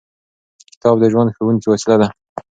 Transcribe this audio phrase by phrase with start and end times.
[0.71, 2.07] کتاب د ژوند ښوونکې وسیله ده.